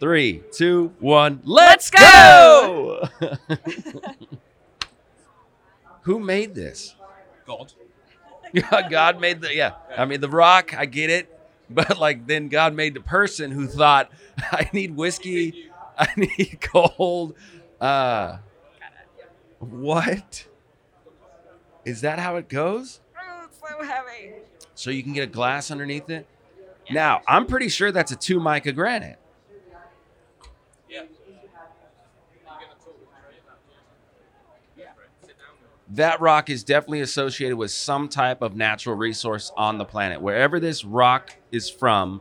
[0.00, 1.42] Three, two, one.
[1.44, 2.02] Let's, Let's
[2.40, 3.08] go!
[6.02, 6.94] Who made this?
[7.46, 7.72] God.
[8.90, 9.74] God made the yeah.
[9.96, 11.38] I mean the rock, I get it.
[11.68, 17.34] But like then God made the person who thought I need whiskey, I need gold.
[17.80, 18.38] Uh
[19.58, 20.46] what?
[21.84, 23.00] Is that how it goes?
[23.16, 24.32] Oh, it's so heavy.
[24.74, 26.26] So you can get a glass underneath it?
[26.90, 29.19] Now, I'm pretty sure that's a two mica granite.
[35.94, 40.22] That rock is definitely associated with some type of natural resource on the planet.
[40.22, 42.20] Wherever this rock is from,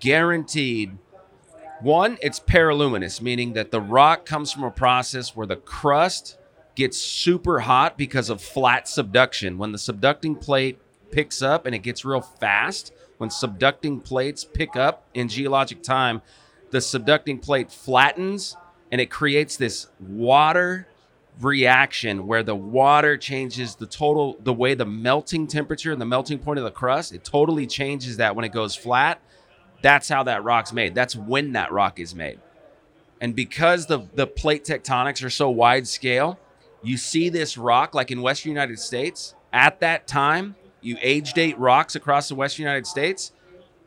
[0.00, 0.98] guaranteed.
[1.80, 6.38] One, it's peraluminous, meaning that the rock comes from a process where the crust
[6.74, 9.58] gets super hot because of flat subduction.
[9.58, 10.80] When the subducting plate
[11.12, 16.20] picks up and it gets real fast, when subducting plates pick up in geologic time,
[16.70, 18.56] the subducting plate flattens
[18.90, 20.88] and it creates this water
[21.40, 26.38] reaction where the water changes the total the way the melting temperature and the melting
[26.38, 29.20] point of the crust it totally changes that when it goes flat.
[29.80, 30.94] That's how that rock's made.
[30.94, 32.40] That's when that rock is made.
[33.20, 36.38] And because the the plate tectonics are so wide scale
[36.82, 41.58] you see this rock like in western united states at that time you age date
[41.58, 43.32] rocks across the western united states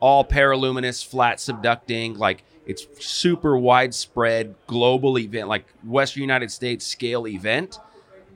[0.00, 7.26] all peraluminous flat subducting like it's super widespread global event like western united states scale
[7.26, 7.78] event.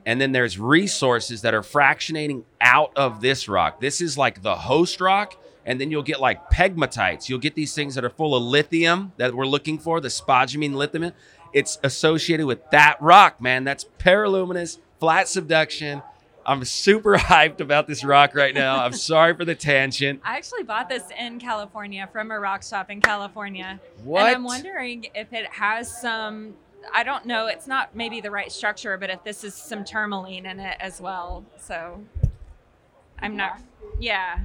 [0.05, 3.81] And then there's resources that are fractionating out of this rock.
[3.81, 5.35] This is like the host rock.
[5.65, 7.27] And then you'll get like pegmatites.
[7.27, 10.75] You'll get these things that are full of lithium that we're looking for the spodumene
[10.75, 11.11] lithium.
[11.51, 13.65] It's associated with that rock man.
[13.65, 16.01] That's peraluminous flat subduction
[16.47, 20.63] i'm super hyped about this rock right now i'm sorry for the tangent I actually
[20.63, 23.79] bought this in California from a rock shop in California.
[24.03, 26.55] what And I'm wondering if it has some,
[26.93, 30.45] I don't know, it's not maybe the right structure, but if this is some tourmaline
[30.45, 31.45] in it as well.
[31.59, 32.03] So
[33.19, 33.61] I'm not,
[33.99, 34.39] yeah.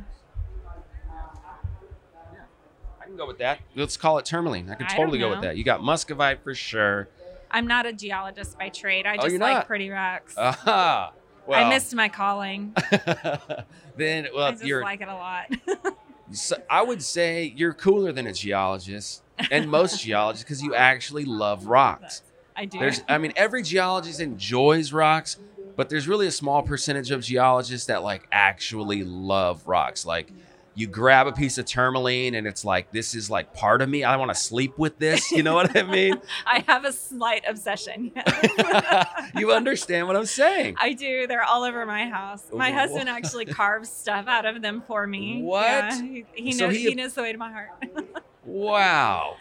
[3.00, 3.60] I can go with that.
[3.74, 4.70] Let's call it tourmaline.
[4.70, 5.56] I can I totally go with that.
[5.56, 7.08] You got muscovite for sure.
[7.50, 9.06] I'm not a geologist by trade.
[9.06, 9.66] I Oh, just you're like not?
[9.66, 10.34] pretty rocks.
[10.36, 11.12] Aha.
[11.46, 12.74] Well, I missed my calling.
[13.96, 14.82] then, well, I just you're.
[14.82, 15.52] like it a lot.
[16.32, 21.24] so I would say you're cooler than a geologist and most geologists because you actually
[21.24, 22.22] love rocks.
[22.54, 22.78] I do.
[22.78, 25.38] There's, I mean, every geologist enjoys rocks,
[25.74, 30.06] but there's really a small percentage of geologists that like actually love rocks.
[30.06, 30.30] Like,
[30.74, 34.04] you grab a piece of tourmaline and it's like this is like part of me.
[34.04, 35.30] I want to sleep with this.
[35.30, 36.20] You know what I mean?
[36.46, 38.10] I have a slight obsession.
[39.36, 40.76] you understand what I'm saying?
[40.80, 41.26] I do.
[41.26, 42.44] They're all over my house.
[42.52, 45.42] My husband actually carves stuff out of them for me.
[45.42, 45.62] What?
[45.64, 46.76] Yeah, he, he So knows.
[46.76, 47.70] he- He, knows the way to my heart.
[48.44, 49.36] Wow,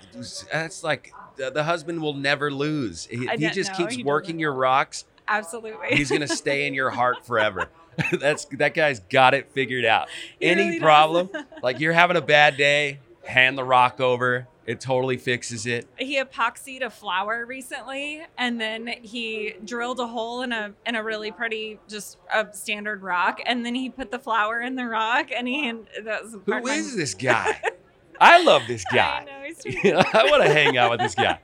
[0.51, 3.05] that's like the, the husband will never lose.
[3.05, 3.87] He, he just know.
[3.87, 5.05] keeps working your rocks.
[5.27, 5.87] Absolutely.
[5.95, 7.69] He's gonna stay in your heart forever.
[8.19, 10.07] that's that guy's got it figured out.
[10.39, 11.29] He Any really problem,
[11.63, 14.47] like you're having a bad day, hand the rock over.
[14.65, 15.87] It totally fixes it.
[15.97, 21.03] he epoxied a flower recently, and then he drilled a hole in a in a
[21.03, 25.29] really pretty, just a standard rock, and then he put the flower in the rock,
[25.35, 26.61] and he and that was Who my-
[26.95, 27.59] this guy?
[28.19, 29.25] I love this I guy.
[29.25, 31.39] know he's pretty, I want to hang out with this guy.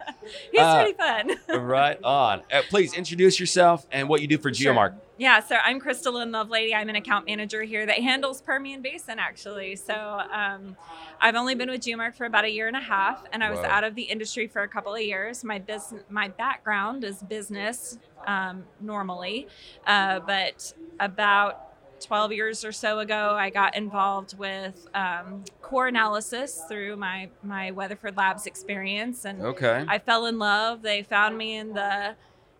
[0.51, 1.59] he's Uh, pretty fun.
[1.65, 2.43] Right on.
[2.53, 4.75] Uh, please introduce yourself and what you do for Sure.
[4.75, 4.93] Geomark.
[5.17, 6.75] Yeah, so I'm Crystal Lynn Lovelady.
[6.75, 9.75] I'm an account manager here that handles Permian Basin, actually.
[9.75, 9.93] So
[10.31, 10.77] um,
[11.19, 13.59] I've only been with Geomark for about a year and a half, and I was
[13.59, 13.65] Whoa.
[13.65, 15.43] out of the industry for a couple of years.
[15.43, 17.97] My business, my background is business
[18.27, 19.47] um, normally,
[19.87, 21.63] uh, but about
[21.99, 27.71] 12 years or so ago, I got involved with um, core analysis through my my
[27.71, 29.83] Weatherford Labs experience, and Okay.
[29.87, 30.83] I fell in love.
[30.83, 32.15] They found me in the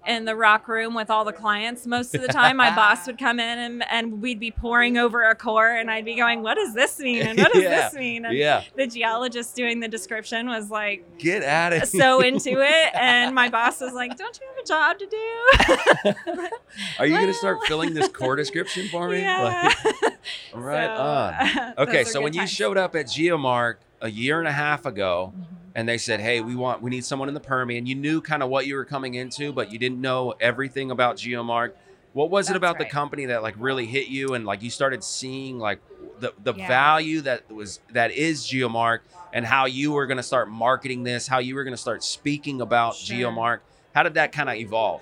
[0.08, 1.86] in the rock room with all the clients.
[1.86, 5.24] Most of the time, my boss would come in and, and we'd be poring over
[5.24, 7.24] a core, and I'd be going, "What does this mean?
[7.24, 7.90] And what does Yeah.
[7.90, 8.64] this mean?" And yeah.
[8.76, 11.88] the geologist doing the description was like Get at it.
[11.88, 16.48] so into it, and my boss was like, "Don't you have a job to do?"
[17.00, 19.20] Are you going to start filling this core description for me?
[19.22, 19.72] yeah.
[20.04, 20.14] Like,
[20.54, 21.74] right on.
[21.78, 25.47] Okay, so when you showed up at Geomark a year and a half ago, Mm-hmm.
[25.78, 28.42] And they said, "Hey, we want we need someone in the Permian," you knew kind
[28.42, 31.74] of what you were coming into, but you didn't know everything about Geomark.
[32.14, 34.72] What was it That's about the company that like really hit you, and like you
[34.72, 35.80] started seeing like
[36.20, 36.68] the the Yeah.
[36.68, 39.02] value that was that is Geomark,
[39.32, 42.04] and how you were going to start marketing this, how you were going to start
[42.04, 43.16] speaking about Sure.
[43.16, 43.60] Geomark?
[43.94, 45.02] How did that kind of evolve?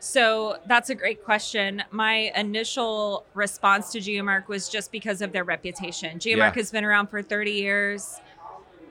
[0.00, 1.82] So that's a great question.
[1.90, 6.18] My initial response to Geomark was just because of their reputation.
[6.18, 6.52] Geomark Yeah.
[6.54, 8.20] has been around for 30 years.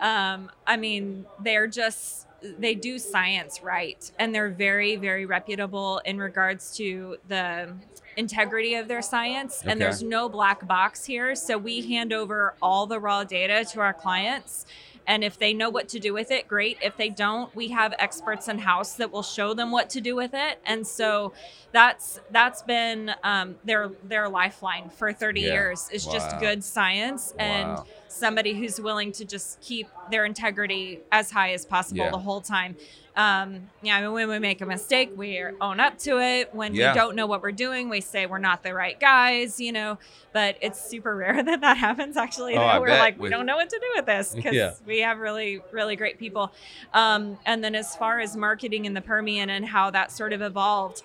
[0.02, 2.28] Um, I mean, they're just
[2.60, 7.74] they do science right and they're very very reputable in regards to the
[8.16, 9.72] integrity of their science Okay.
[9.72, 13.80] and there's no black box here so we hand over all the raw data to
[13.80, 14.68] our clients
[15.08, 17.94] and if they know what to do with it great if they don't we have
[17.98, 21.34] experts in house that will show them what to do with it and so
[21.72, 25.54] that's that's been um, their their lifeline for 30 Yeah.
[25.54, 26.14] years is Wow.
[26.14, 27.86] just good science and Wow.
[28.08, 32.12] somebody who's willing to just keep their integrity as high as possible Yeah.
[32.12, 32.78] the whole time.
[33.18, 36.54] Um, yeah, I mean, when we make a mistake, we own up to it.
[36.54, 36.92] When Yeah.
[36.94, 39.98] we don't know what we're doing, we say we're not the right guys, you know.
[40.34, 42.16] But it's super rare that that happens.
[42.16, 44.74] Actually, Oh, we're like, we With- don't know what to do with this because Yeah.
[44.86, 46.54] we have really, really great people.
[46.94, 50.44] Um, and then as far as marketing in the Permian and how that sort of
[50.44, 51.02] evolved,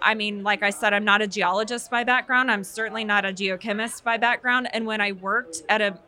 [0.00, 2.52] I mean, like I said, I'm not a geologist by background.
[2.52, 4.68] I'm certainly not a geochemist by background.
[4.72, 5.98] And when I worked at a,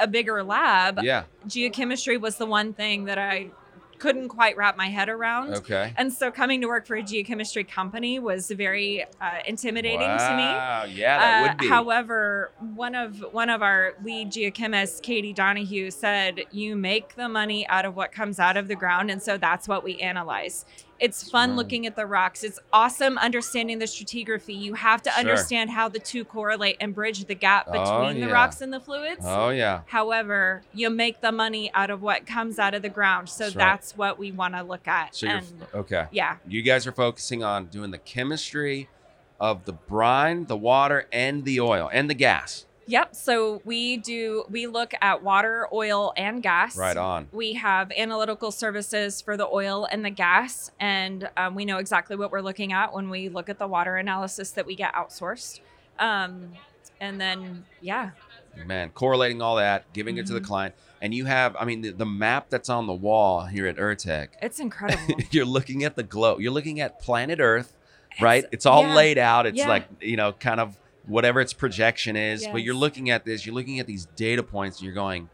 [0.00, 1.24] a bigger lab, Yeah.
[1.46, 3.50] geochemistry was the one thing that I
[3.98, 5.54] couldn't quite wrap my head around.
[5.54, 5.92] Okay.
[5.96, 10.04] And so coming to work for a geochemistry company was very uh, intimidating to
[10.36, 10.42] me.
[10.42, 10.84] Wow.
[10.88, 11.68] Yeah, that Uh, would be.
[11.68, 17.66] However, one of one of our lead geochemists, Katie Donahue, said, "You make the money
[17.68, 20.64] out of what comes out of the ground, and so that's what we analyze."
[21.04, 21.56] It's fun Right.
[21.56, 22.42] looking at the rocks.
[22.42, 24.58] It's awesome understanding the stratigraphy.
[24.58, 25.20] You have to Sure.
[25.20, 28.72] understand how the two correlate and bridge the gap oh, between Oh, the rocks and
[28.72, 29.20] the fluids.
[29.26, 29.82] oh yeah.
[29.86, 33.28] However, you make the money out of what comes out of the ground.
[33.28, 33.98] So That's right.
[33.98, 35.14] what we want to look at.
[35.14, 36.06] So you're and okay.
[36.10, 38.88] yeah, You guys are focusing on doing the chemistry
[39.38, 42.64] of the brine, the water, and the oil and the gas.
[42.86, 43.14] Yep.
[43.14, 46.76] So we do, we look at water, oil, and gas.
[46.76, 47.28] Right on.
[47.32, 52.16] We have analytical services for the oil and the gas, and um, we know exactly
[52.16, 55.60] what we're looking at when we look at the water analysis that we get outsourced.
[55.98, 56.50] Um,
[57.00, 58.10] and then, yeah,
[58.66, 60.44] Man, correlating all that, giving it to the Mhm.
[60.46, 63.76] client, and you have, I mean, the, the map that's on the wall here at
[63.76, 64.28] Urtec.
[64.40, 65.16] it's incredible.
[65.32, 66.40] you're looking at the globe.
[66.40, 67.74] You're looking at planet Earth,
[68.20, 68.44] right?
[68.52, 68.94] It's all yeah.
[68.94, 69.46] laid out.
[69.46, 69.68] It's Yeah.
[69.68, 70.76] like you know, kind of
[71.06, 72.46] whatever its projection is.
[72.46, 73.44] But you're looking at this.
[73.46, 74.78] You're looking at these data points.
[74.78, 75.28] And you're going.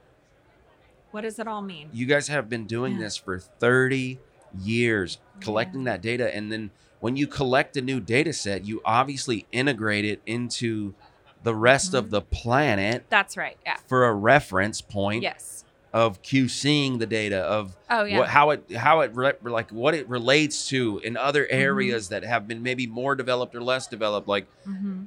[1.13, 1.89] what does it all mean?
[1.93, 3.01] You guys have been doing Yeah.
[3.01, 4.21] this for 30
[4.63, 6.71] years, collecting that data, and then
[7.01, 10.95] when you collect a new data set, you obviously integrate it into
[11.43, 12.11] the rest of Mhm.
[12.11, 13.57] the planet That's right.
[13.67, 13.79] Yeah.
[13.89, 15.65] for a reference point Yes.
[15.93, 18.19] of QCing the data of Oh, yeah.
[18.19, 21.55] what, how it how it re- like what it relates to in other Mm-hmm.
[21.61, 25.05] areas that have been maybe more developed or less developed like hmm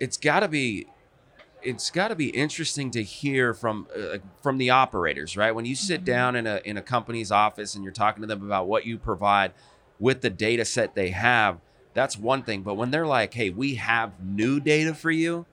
[0.00, 0.86] it's got to be
[1.62, 5.52] it's got to be interesting to hear from uh, from the operators right?
[5.54, 6.04] When you sit Mhm.
[6.04, 8.98] down in a in a company's office and you're talking to them about what you
[8.98, 9.52] provide
[9.98, 11.58] with the data set they have
[11.94, 12.62] that's one thing.
[12.62, 15.46] But when they're like hey we have new data for you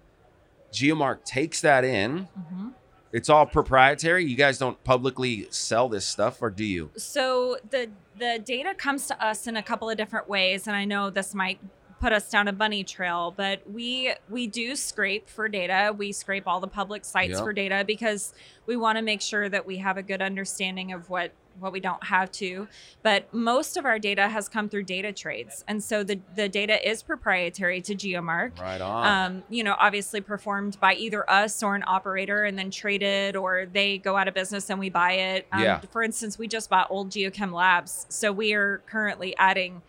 [0.72, 2.28] geomark takes that in.
[2.50, 2.69] Hmm
[3.16, 4.25] it's all proprietary.
[4.25, 6.90] You guys don't publicly sell this stuff or do you?
[6.98, 10.86] So the the data comes to us in a couple of different ways, and I
[10.86, 11.60] know this might
[12.04, 15.96] put us down a bunny trail, but we we do scrape for data.
[15.98, 17.44] We scrape all the public sites Yeah.
[17.44, 18.34] for data because
[18.66, 21.80] we want to make sure that we have a good understanding of what what we
[21.80, 22.68] don't have to.
[23.04, 26.76] But most of our data has come through data trades, and so the the data
[26.86, 31.74] is proprietary to Geomark right on um, you know, obviously performed by either us or
[31.74, 35.48] an operator and then traded, or they go out of business and we buy it.
[35.54, 35.80] Um, Yeah.
[35.90, 38.08] For instance, we just bought Old Geochem Labs.
[38.10, 39.81] So we are currently adding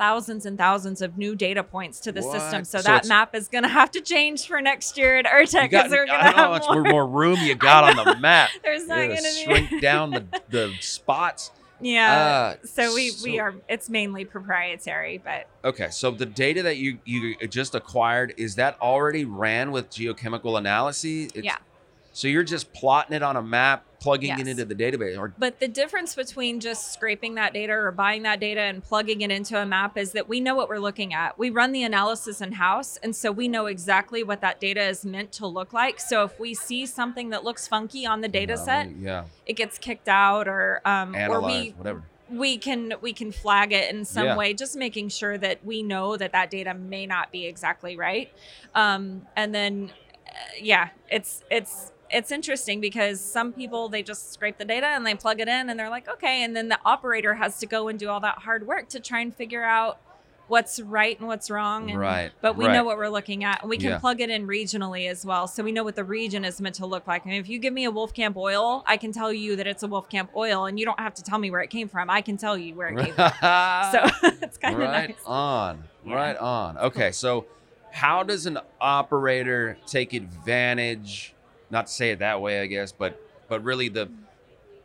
[0.00, 2.64] thousands and thousands of new data points to the system.
[2.64, 5.30] So, So that map is going to have to change for next year at You
[5.46, 6.82] Urtec because we're going to don't know how have much more.
[6.84, 8.48] more room you got on the map.
[8.64, 11.50] There's not going to shrink down the, the spots.
[11.80, 12.56] yeah.
[12.62, 16.78] Uh, so we, so- we are, it's mainly proprietary, but Okay, so the data that
[16.78, 21.26] you you just acquired is that already ran with geochemical analysis?
[21.26, 21.56] It's- Yeah.
[22.12, 25.60] So you're just plotting it on a map, plugging it into the database, or But
[25.60, 29.60] the difference between just scraping that data or buying that data and plugging it into
[29.60, 31.38] a map is that we know what we're looking at.
[31.38, 35.04] We run the analysis in house, and so we know exactly what that data is
[35.04, 36.00] meant to look like.
[36.00, 39.78] So if we see something that looks funky on the data set, yeah, it gets
[39.78, 42.02] kicked out, or um, or we whatever.
[42.28, 44.36] we can we can flag it in some Yeah.
[44.36, 48.32] way just making sure that we know that that data may not be exactly right
[48.74, 49.90] um, and then
[50.28, 55.06] uh, yeah it's it's it's interesting because some people they just scrape the data and
[55.06, 57.88] they plug it in and they're like okay and then the operator has to go
[57.88, 59.98] and do all that hard work to try and figure out
[60.48, 62.72] what's right and what's wrong and, Right, but we right.
[62.72, 63.98] know what we're looking at and we can Yeah.
[64.00, 66.86] plug it in regionally as well so we know what the region is meant to
[66.86, 69.54] look like I mean, if you give me a wolfcamp oil i can tell you
[69.54, 71.88] that it's a wolfcamp oil and you don't have to tell me where it came
[71.88, 73.30] from i can tell you where it came from
[73.92, 76.14] so it's kind of right nice on, Yeah.
[76.16, 76.78] right on.
[76.78, 77.46] Okay, so
[77.92, 81.34] how does an operator take advantage?
[81.70, 84.08] Not to say it that way, I guess, but but really the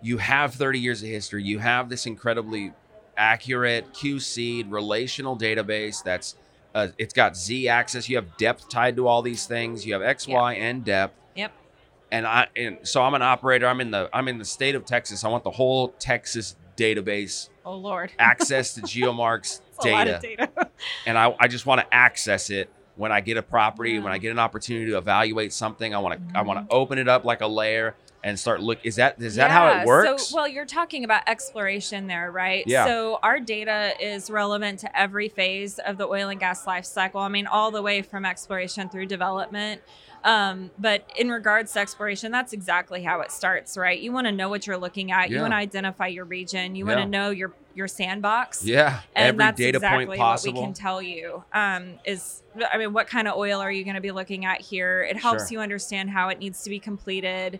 [0.02, 1.44] you have 30 years of history.
[1.44, 2.74] You have this incredibly
[3.18, 6.36] accurate QC relational database that's
[6.74, 8.10] uh, it's got Z axis.
[8.10, 9.86] You have depth tied to all these things.
[9.86, 10.36] You have X, Yep.
[10.36, 11.16] Y, and depth.
[11.36, 11.52] Yep.
[12.12, 13.66] And I and so I'm an operator.
[13.68, 15.24] I'm in the I'm in the state of Texas.
[15.24, 18.12] I want the whole Texas database Oh Lord.
[18.20, 20.70] access to GeoMark's That's a lot data of data.
[21.08, 24.18] and I, I just want to access it when I get a property, when I
[24.18, 25.94] get an opportunity to evaluate something.
[25.94, 28.80] I want to I want to open it up like a layer and start look.
[28.84, 30.28] Is that is that how it works?
[30.28, 32.64] So, well, you're talking about exploration there, right?
[32.66, 32.86] Yeah.
[32.86, 37.22] So our data is relevant to every phase of the oil and gas life cycle.
[37.22, 39.82] I mean, all the way from exploration through development.
[40.24, 44.00] Um, but in regards to exploration, that's exactly how it starts, right?
[44.00, 45.30] You want to know what you're looking at.
[45.30, 46.76] You want to identify your region.
[46.76, 47.06] You want Yeah.
[47.06, 48.64] to know your your sandbox.
[48.64, 50.62] yeah, and every that's data exactly point what possible.
[50.62, 52.42] we can tell you um, is
[52.72, 55.18] i mean what kind of oil are you going to be looking at here it
[55.18, 55.58] helps Sure.
[55.58, 57.60] you understand how it needs to be completed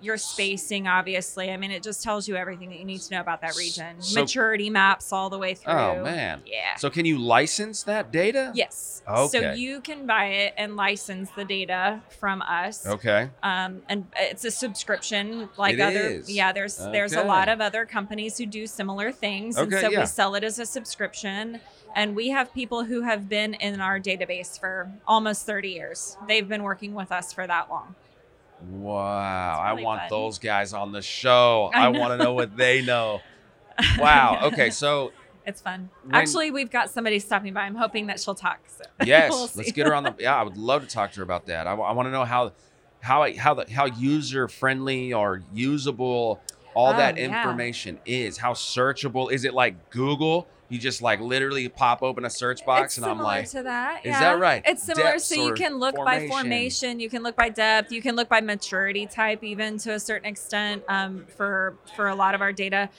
[0.00, 3.20] your spacing obviously i mean it just tells you everything that you need to know
[3.20, 6.42] about that region So- maturity maps all the way through oh man!
[6.46, 8.52] yeah So can you license that data?
[8.54, 9.26] yes Okay.
[9.40, 13.30] so you can buy it and license the data from us Okay.
[13.42, 16.30] um, and it's a subscription like It other is.
[16.30, 20.00] yeah there's there's a lot of other companies who do similar things and so yeah.
[20.00, 21.60] we sell it as a subscription
[21.96, 26.48] and we have people who have been in our database for almost 30 years they've
[26.48, 27.94] been working with us for that long
[28.62, 29.52] Wow!
[29.52, 30.08] It's I want fun.
[30.10, 31.70] those guys on the show.
[31.74, 33.20] I I, want to know what they know.
[33.98, 34.38] Wow.
[34.52, 34.70] Okay.
[34.70, 35.12] So
[35.46, 38.84] it's fun When- actually we've got somebody stopping by i'm hoping that she'll talk so
[39.06, 40.14] Yes, we'll let's get her on the.
[40.18, 41.66] Yeah, I would love to talk to her about that.
[41.66, 42.52] I, want to know how,
[43.00, 46.40] how, how the how user friendly or usable
[46.74, 47.24] all Oh, that yeah.
[47.24, 48.36] information is.
[48.36, 49.54] How searchable is it?
[49.54, 53.48] Like Google, you just like literally pop open a search box, it's and I'm like,
[53.50, 54.00] to that.
[54.04, 54.20] is yeah.
[54.20, 54.62] that right?
[54.66, 55.12] It's similar.
[55.12, 56.28] Depths so you can look by formation?
[56.28, 60.00] formation, you can look by depth, you can look by maturity type, even to a
[60.00, 62.90] certain extent um, for for a lot of our data.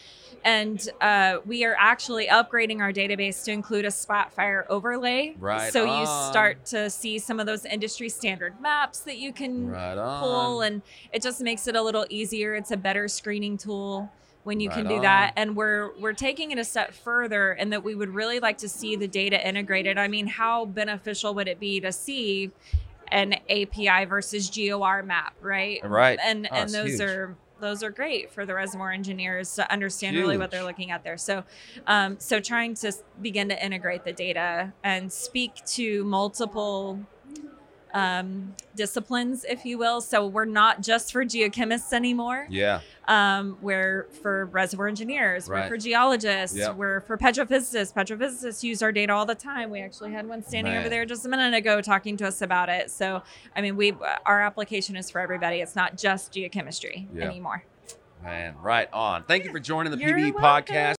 [0.43, 5.35] And uh, we are actually upgrading our database to include a Spotfire overlay.
[5.37, 9.67] Right So you start to see some of those industry standard maps that you can
[9.67, 12.55] right pull, and it just makes it a little easier.
[12.55, 14.09] It's a better screening tool
[14.43, 15.01] when you can do on.
[15.01, 18.57] that and we're we're taking it a step further and that we would really like
[18.57, 22.49] to see the data integrated i mean how beneficial would it be to see
[23.11, 26.17] an api versus gor map right Right.
[26.23, 27.01] and Oh, and those huge.
[27.01, 31.03] are those are great for the reservoir engineers to understand really what they're looking at
[31.03, 31.43] there so
[31.87, 36.97] um, so trying to begin to integrate the data and speak to multiple
[37.93, 40.01] um, disciplines, if you will.
[40.01, 42.47] So we're not just for geochemists anymore.
[42.49, 42.81] Yeah.
[43.07, 45.47] Um, we're for reservoir engineers.
[45.49, 45.63] Right.
[45.63, 46.55] We're for geologists.
[46.55, 46.75] Yep.
[46.75, 47.93] We're for petrophysicists.
[47.93, 49.69] Petrophysicists use our data all the time.
[49.71, 52.69] We actually had one standing over there just a minute ago talking to us about
[52.69, 52.91] it.
[52.91, 53.23] So
[53.55, 53.93] I mean, we
[54.25, 55.57] our application is for everybody.
[55.57, 57.25] It's not just geochemistry Yeah.
[57.25, 57.63] anymore.
[58.21, 59.23] Man, right on.
[59.23, 60.75] Thank you for joining the You're PBE welcome.
[60.75, 60.97] podcast.